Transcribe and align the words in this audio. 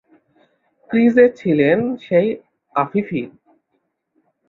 ক্রিজে 0.89 1.25
ছিলেন 1.39 1.79
সেই 1.97 2.27
আফিফই। 2.75 3.23